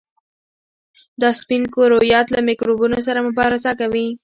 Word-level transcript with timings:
دا 1.21 1.29
سپین 1.41 1.63
کرویات 1.73 2.27
له 2.33 2.39
میکروبونو 2.49 2.97
سره 3.07 3.19
مبارزه 3.27 3.71
کوي. 3.79 4.07